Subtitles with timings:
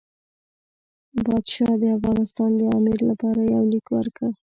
[1.25, 4.29] پاشا د افغانستان د امیر لپاره یو لیک ورکړ.